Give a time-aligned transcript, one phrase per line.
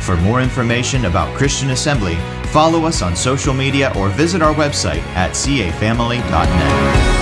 [0.00, 2.16] For more information about Christian Assembly,
[2.46, 7.18] follow us on social media or visit our website at cafamily.net.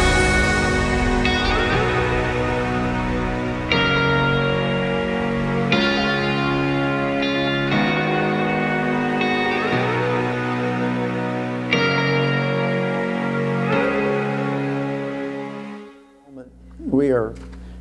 [16.79, 17.35] We are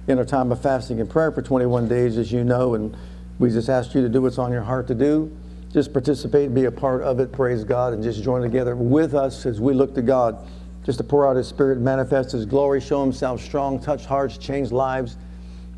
[0.08, 2.98] in a time of fasting and prayer for 21 days, as you know, and
[3.40, 5.36] we just ask you to do what's on your heart to do.
[5.74, 9.46] Just participate, be a part of it, praise God, and just join together with us
[9.46, 10.38] as we look to God,
[10.86, 14.72] just to pour out His Spirit, manifest His glory, show Himself strong, touch hearts, change
[14.72, 15.18] lives.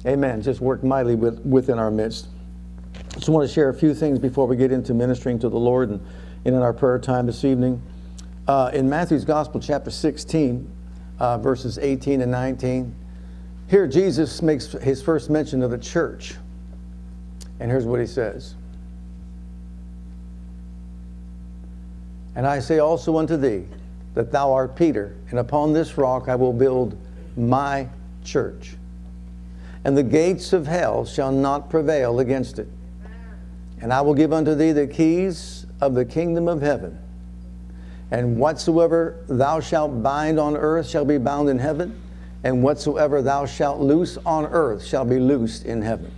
[0.06, 0.42] Amen.
[0.42, 2.28] Just work mightily with, within our midst.
[3.14, 5.90] Just want to share a few things before we get into ministering to the Lord
[5.90, 6.06] and,
[6.46, 7.82] and in our prayer time this evening.
[8.48, 10.72] Uh, in Matthew's Gospel, chapter 16,
[11.20, 12.96] uh, verses 18 and 19,
[13.68, 16.36] here Jesus makes his first mention of the church.
[17.60, 18.56] And here's what he says
[22.36, 23.66] And I say also unto thee
[24.14, 26.96] that thou art Peter, and upon this rock I will build
[27.36, 27.88] my
[28.24, 28.76] church.
[29.84, 32.68] And the gates of hell shall not prevail against it.
[33.82, 37.00] And I will give unto thee the keys of the kingdom of heaven.
[38.12, 42.00] And whatsoever thou shalt bind on earth shall be bound in heaven,
[42.44, 46.12] and whatsoever thou shalt loose on earth shall be loosed in heaven.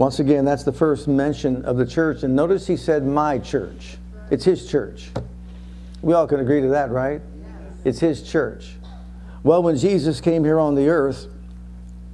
[0.00, 2.22] Once again, that's the first mention of the church.
[2.22, 3.98] And notice he said, My church.
[4.30, 5.10] It's his church.
[6.00, 7.20] We all can agree to that, right?
[7.84, 8.76] It's his church.
[9.42, 11.26] Well, when Jesus came here on the earth,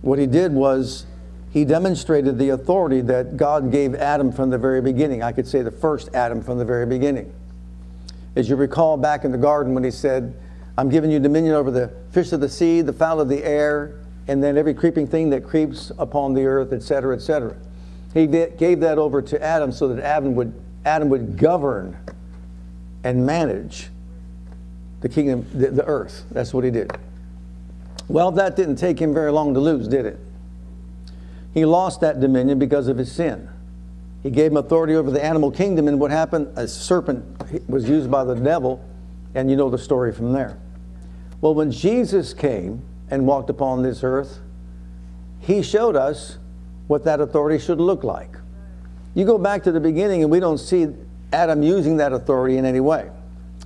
[0.02, 1.06] what he did was
[1.52, 5.22] he demonstrated the authority that God gave Adam from the very beginning.
[5.22, 7.32] I could say the first Adam from the very beginning.
[8.34, 10.36] As you recall back in the garden when he said,
[10.76, 14.00] I'm giving you dominion over the fish of the sea, the fowl of the air,
[14.26, 17.56] and then every creeping thing that creeps upon the earth, etc., etc.
[18.16, 20.54] He gave that over to Adam so that Adam would,
[20.86, 21.98] Adam would govern
[23.04, 23.90] and manage
[25.02, 26.24] the kingdom, the, the earth.
[26.30, 26.90] That's what he did.
[28.08, 30.18] Well, that didn't take him very long to lose, did it?
[31.52, 33.50] He lost that dominion because of his sin.
[34.22, 36.50] He gave him authority over the animal kingdom, and what happened?
[36.56, 38.82] A serpent was used by the devil,
[39.34, 40.56] and you know the story from there.
[41.42, 44.38] Well, when Jesus came and walked upon this earth,
[45.38, 46.38] he showed us
[46.86, 48.36] what that authority should look like.
[49.14, 50.88] You go back to the beginning, and we don't see
[51.32, 53.10] Adam using that authority in any way.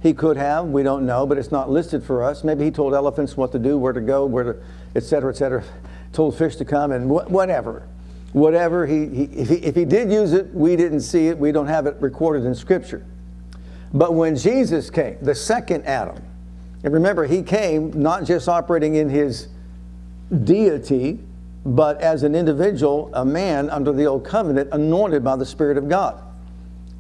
[0.03, 2.43] He could have, we don't know, but it's not listed for us.
[2.45, 4.57] Maybe he told elephants what to do, where to go, where to,
[4.95, 5.63] et cetera, et cetera.
[6.13, 7.87] Told fish to come, and wh- whatever.
[8.33, 11.53] Whatever, he, he, if, he, if he did use it, we didn't see it, we
[11.53, 13.05] don't have it recorded in Scripture.
[13.93, 16.23] But when Jesus came, the second Adam,
[16.83, 19.49] and remember, he came not just operating in his
[20.45, 21.19] deity,
[21.65, 25.89] but as an individual, a man under the old covenant, anointed by the Spirit of
[25.89, 26.23] God.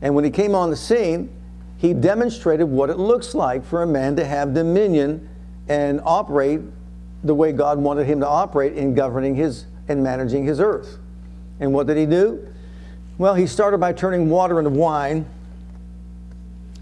[0.03, 1.31] And when he came on the scene,
[1.79, 5.29] he demonstrated what it looks like for a man to have dominion
[5.69, 6.61] and operate
[7.25, 10.99] the way God wanted him to operate in governing his and managing his earth.
[11.59, 12.47] And what did he do?
[13.19, 15.27] Well, he started by turning water into wine,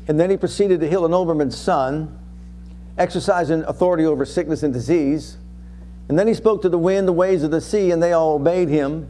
[0.07, 2.17] and then he proceeded to heal an nobleman's son,
[2.97, 5.37] exercising authority over sickness and disease.
[6.09, 8.35] And then he spoke to the wind, the waves of the sea, and they all
[8.35, 9.09] obeyed him.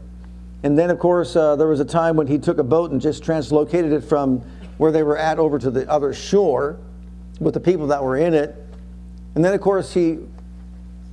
[0.63, 2.99] And then, of course, uh, there was a time when he took a boat and
[2.99, 4.41] just translocated it from
[4.77, 6.77] where they were at over to the other shore
[7.39, 8.55] with the people that were in it.
[9.35, 10.19] And then, of course, he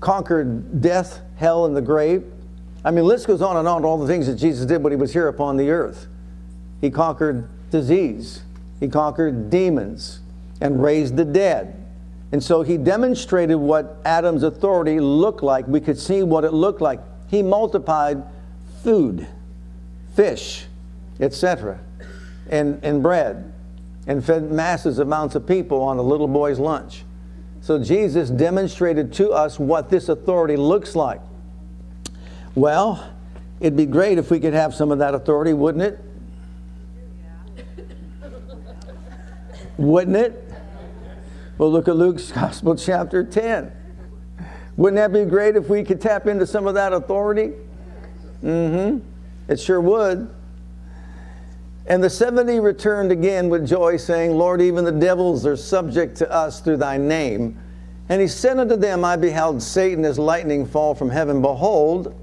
[0.00, 2.24] conquered death, hell, and the grave.
[2.84, 4.96] I mean, list goes on and on all the things that Jesus did when he
[4.96, 6.08] was here upon the earth.
[6.80, 8.42] He conquered disease,
[8.80, 10.20] he conquered demons,
[10.60, 11.85] and raised the dead.
[12.36, 15.66] And so he demonstrated what Adam's authority looked like.
[15.66, 17.00] We could see what it looked like.
[17.28, 18.22] He multiplied
[18.82, 19.26] food
[20.14, 20.66] fish,
[21.18, 21.80] etc.,
[22.50, 23.54] and, and bread,
[24.06, 27.04] and fed masses amounts of people on a little boy's lunch.
[27.62, 31.22] So Jesus demonstrated to us what this authority looks like.
[32.54, 33.14] Well,
[33.60, 36.04] it'd be great if we could have some of that authority, wouldn't it?
[39.78, 40.45] Wouldn't it?
[41.58, 43.72] Well, look at Luke's Gospel, chapter 10.
[44.76, 47.52] Wouldn't that be great if we could tap into some of that authority?
[48.42, 49.08] Mm hmm.
[49.48, 50.28] It sure would.
[51.86, 56.30] And the 70 returned again with joy, saying, Lord, even the devils are subject to
[56.30, 57.58] us through thy name.
[58.08, 61.40] And he said unto them, I beheld Satan as lightning fall from heaven.
[61.40, 62.14] Behold,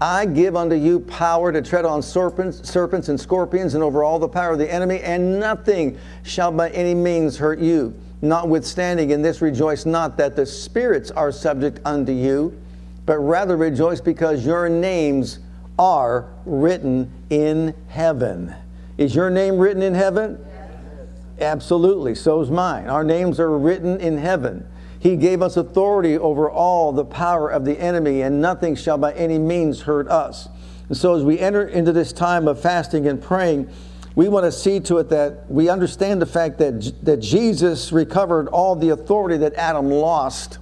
[0.00, 4.18] I give unto you power to tread on serpents, serpents and scorpions and over all
[4.18, 7.94] the power of the enemy, and nothing shall by any means hurt you.
[8.24, 12.58] Notwithstanding, in this rejoice not that the spirits are subject unto you,
[13.04, 15.40] but rather rejoice because your names
[15.78, 18.54] are written in heaven.
[18.96, 20.38] Is your name written in heaven?
[20.42, 21.08] Yes.
[21.40, 22.14] Absolutely.
[22.14, 22.88] So is mine.
[22.88, 24.66] Our names are written in heaven.
[24.98, 29.12] He gave us authority over all the power of the enemy, and nothing shall by
[29.12, 30.48] any means hurt us.
[30.88, 33.68] And so, as we enter into this time of fasting and praying,
[34.16, 38.48] we want to see to it that we understand the fact that, that Jesus recovered
[38.48, 40.58] all the authority that Adam lost.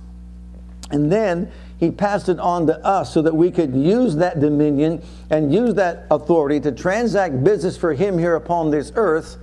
[0.91, 5.03] And then he passed it on to us so that we could use that dominion
[5.31, 9.37] and use that authority to transact business for him here upon this earth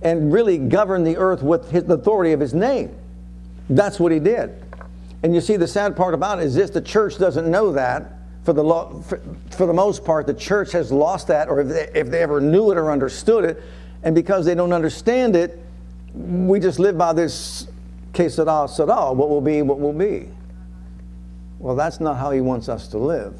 [0.00, 2.94] and really govern the earth with his, the authority of his name.
[3.68, 4.54] That's what he did.
[5.22, 8.10] And you see, the sad part about it is this the church doesn't know that.
[8.44, 9.20] For the, lo- for,
[9.50, 12.40] for the most part, the church has lost that, or if they, if they ever
[12.40, 13.62] knew it or understood it.
[14.02, 15.58] And because they don't understand it,
[16.14, 17.68] we just live by this
[18.12, 20.28] case all, all, what will be, what will be.
[21.58, 23.34] Well, that's not how he wants us to live.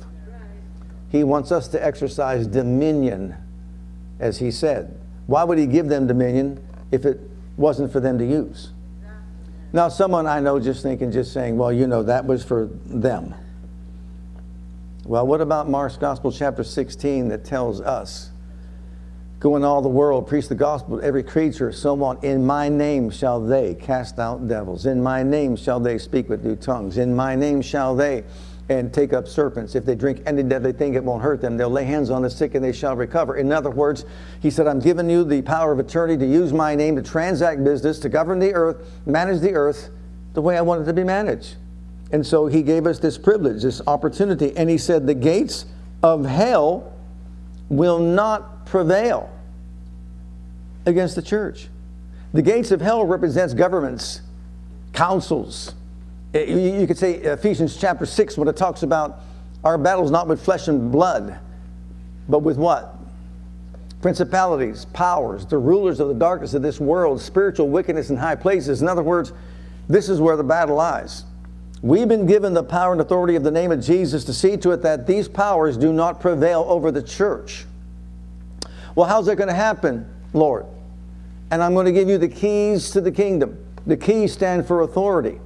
[1.08, 3.35] He wants us to exercise dominion,
[4.20, 4.96] as he said.
[5.26, 6.62] Why would he give them dominion
[6.93, 7.20] if it
[7.56, 8.73] wasn't for them to use?
[9.73, 13.35] Now, someone I know just thinking, just saying, well, you know, that was for them.
[15.05, 18.31] Well, what about Mark's Gospel, chapter 16, that tells us,
[19.41, 22.19] Go in all the world, preach the gospel to every creature, so on.
[22.23, 24.85] In my name shall they cast out devils.
[24.85, 26.99] In my name shall they speak with new tongues.
[26.99, 28.23] In my name shall they
[28.69, 29.75] and take up serpents.
[29.75, 31.56] If they drink any deadly thing, it won't hurt them.
[31.56, 33.37] They'll lay hands on the sick and they shall recover.
[33.37, 34.05] In other words,
[34.41, 37.64] he said, I'm giving you the power of attorney to use my name to transact
[37.64, 39.88] business, to govern the earth, manage the earth
[40.35, 41.56] the way I want it to be managed.
[42.12, 44.57] And so he gave us this privilege, this opportunity.
[44.57, 45.67] And he said, The gates
[46.03, 46.93] of hell
[47.69, 49.31] will not prevail
[50.87, 51.69] against the church.
[52.33, 54.23] The gates of hell represents governments,
[54.93, 55.75] councils,
[56.35, 59.21] eh, you could say Ephesians chapter 6 when it talks about
[59.65, 61.39] our battles not with flesh and blood,
[62.29, 62.97] but with what?
[64.01, 68.81] Principalities, powers, the rulers of the darkness of this world, spiritual wickedness in high places.
[68.81, 69.33] In other words,
[69.89, 71.25] this is where the battle lies.
[71.82, 74.73] We've been given the power and authority of the name of Jesus to see to
[74.73, 77.65] it that these powers do not prevail over the church.
[78.94, 80.67] Well, how's that going to happen, Lord?
[81.50, 83.65] And I'm going to give you the keys to the kingdom.
[83.87, 85.41] The keys stand for authority.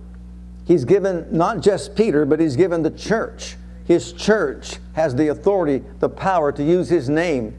[0.66, 3.56] He's given not just Peter, but he's given the church.
[3.84, 7.54] His church has the authority, the power to use his name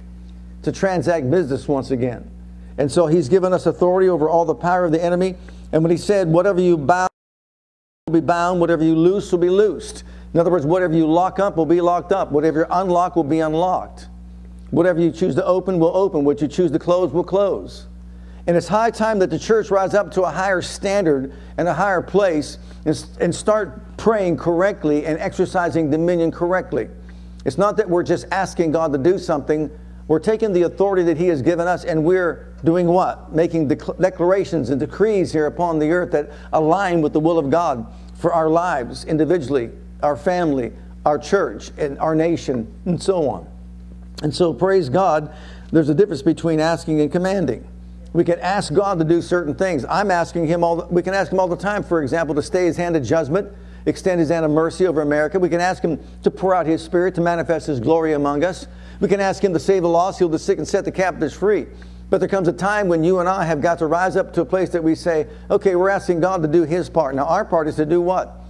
[0.63, 2.29] to transact business once again.
[2.77, 5.35] And so he's given us authority over all the power of the enemy.
[5.71, 7.09] And when he said, whatever you bound
[8.07, 10.03] will be bound, whatever you loose will be loosed.
[10.35, 13.23] In other words, whatever you lock up will be locked up, whatever you unlock will
[13.23, 14.09] be unlocked.
[14.69, 17.87] Whatever you choose to open will open, what you choose to close will close.
[18.45, 21.73] And it's high time that the church rise up to a higher standard and a
[21.73, 26.89] higher place and, and start praying correctly and exercising dominion correctly.
[27.43, 29.67] It's not that we're just asking God to do something.
[30.07, 33.33] We're taking the authority that He has given us and we're doing what?
[33.33, 37.85] Making declarations and decrees here upon the earth that align with the will of God
[38.15, 39.71] for our lives individually,
[40.03, 40.71] our family,
[41.05, 43.47] our church, and our nation, and so on.
[44.23, 45.33] And so, praise God,
[45.71, 47.67] there's a difference between asking and commanding.
[48.13, 49.85] We can ask God to do certain things.
[49.89, 50.77] I'm asking Him all.
[50.77, 53.03] The, we can ask Him all the time, for example, to stay His hand of
[53.03, 53.51] judgment,
[53.85, 55.39] extend His hand of mercy over America.
[55.39, 58.67] We can ask Him to pour out His Spirit to manifest His glory among us.
[58.99, 61.33] We can ask Him to save the lost, heal the sick, and set the captives
[61.33, 61.67] free.
[62.09, 64.41] But there comes a time when you and I have got to rise up to
[64.41, 67.15] a place that we say, okay, we're asking God to do His part.
[67.15, 68.41] Now, our part is to do what?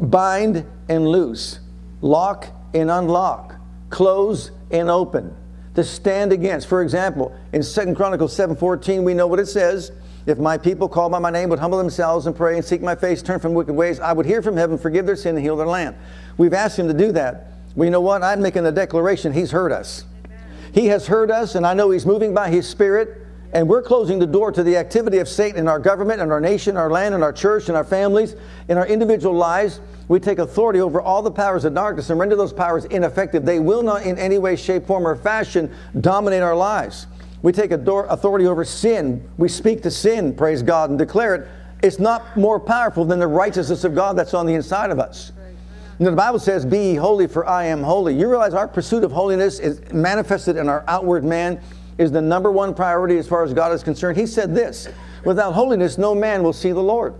[0.00, 1.60] Bind and loose,
[2.00, 3.56] lock and unlock,
[3.90, 5.36] close and open
[5.74, 6.68] to stand against.
[6.68, 9.92] For example, in Second Chronicles 7:14, we know what it says.
[10.26, 12.94] If my people called by my name would humble themselves and pray and seek my
[12.94, 15.56] face, turn from wicked ways, I would hear from heaven, forgive their sin, and heal
[15.56, 15.96] their land.
[16.36, 17.52] We've asked him to do that.
[17.74, 18.22] Well, you know what?
[18.22, 19.32] I'm making a declaration.
[19.32, 20.04] He's heard us.
[20.72, 23.26] He has heard us, and I know he's moving by his spirit.
[23.52, 26.40] And we're closing the door to the activity of Satan in our government, in our
[26.40, 28.36] nation, our land, in our church, in our families,
[28.68, 29.80] in our individual lives.
[30.06, 33.44] We take authority over all the powers of darkness and render those powers ineffective.
[33.44, 37.08] They will not, in any way, shape, form, or fashion, dominate our lives.
[37.42, 39.28] We take authority over sin.
[39.38, 41.48] We speak to sin, praise God, and declare it.
[41.82, 45.32] It's not more powerful than the righteousness of God that's on the inside of us.
[45.98, 48.14] The Bible says, Be holy, for I am holy.
[48.14, 51.60] You realize our pursuit of holiness is manifested in our outward man
[51.98, 54.16] is the number one priority as far as God is concerned.
[54.16, 54.88] He said this
[55.24, 57.14] Without holiness, no man will see the Lord.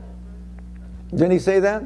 [1.11, 1.83] Didn't he say that?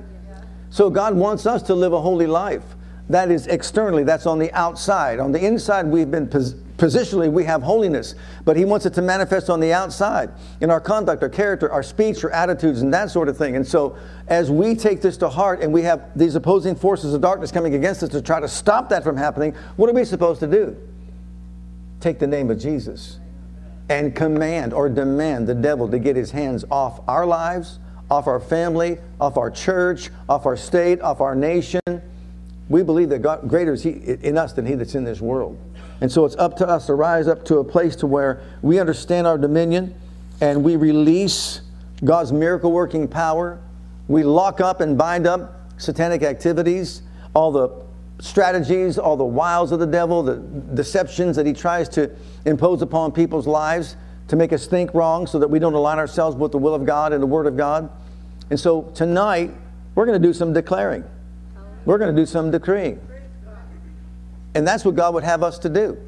[0.70, 2.62] So God wants us to live a holy life.
[3.08, 5.20] That is externally, that's on the outside.
[5.20, 9.02] On the inside, we've been pos- positionally, we have holiness, but He wants it to
[9.02, 10.30] manifest on the outside
[10.62, 13.56] in our conduct, our character, our speech, our attitudes, and that sort of thing.
[13.56, 13.96] And so,
[14.28, 17.74] as we take this to heart and we have these opposing forces of darkness coming
[17.74, 20.74] against us to try to stop that from happening, what are we supposed to do?
[22.00, 23.18] Take the name of Jesus
[23.90, 27.78] and command or demand the devil to get his hands off our lives,
[28.10, 31.80] off our family, off our church, off our state, off our nation.
[32.68, 35.58] We believe that God, greater is he in us than he that's in this world.
[36.00, 38.78] And so it's up to us to rise up to a place to where we
[38.78, 39.94] understand our dominion
[40.40, 41.60] and we release
[42.04, 43.60] God's miracle working power.
[44.08, 47.02] We lock up and bind up satanic activities,
[47.34, 47.70] all the
[48.20, 50.36] strategies, all the wiles of the devil, the
[50.74, 52.10] deceptions that he tries to
[52.44, 53.96] impose upon people's lives
[54.28, 56.86] to make us think wrong so that we don't align ourselves with the will of
[56.86, 57.90] God and the Word of God.
[58.50, 59.50] And so tonight,
[59.94, 61.04] we're going to do some declaring.
[61.84, 63.00] We're going to do some decreeing.
[64.54, 65.98] And that's what God would have us to do.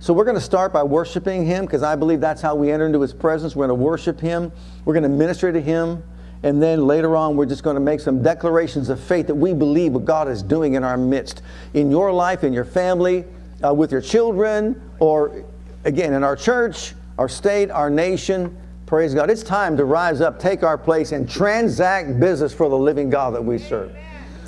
[0.00, 2.86] So we're going to start by worshiping Him because I believe that's how we enter
[2.86, 3.56] into His presence.
[3.56, 4.52] We're going to worship Him,
[4.84, 6.02] we're going to minister to Him.
[6.42, 9.54] And then later on, we're just going to make some declarations of faith that we
[9.54, 11.40] believe what God is doing in our midst,
[11.72, 13.24] in your life, in your family,
[13.64, 15.42] uh, with your children, or
[15.84, 18.54] again, in our church, our state, our nation.
[18.84, 19.30] Praise God.
[19.30, 23.34] It's time to rise up, take our place, and transact business for the living God
[23.34, 23.96] that we serve.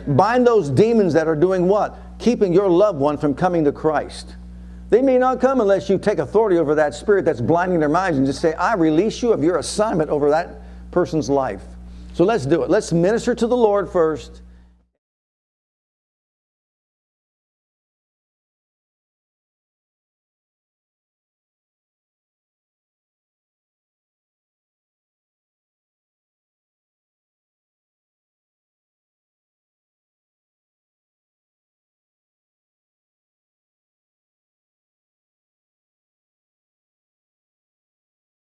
[0.07, 1.99] Bind those demons that are doing what?
[2.19, 4.37] Keeping your loved one from coming to Christ.
[4.89, 8.19] They may not come unless you take authority over that spirit that's blinding their minds
[8.19, 10.61] and just say, I release you of your assignment over that
[10.93, 11.63] person's life.
[12.13, 12.71] So let's do it.
[12.71, 14.43] Let's minister to the Lord first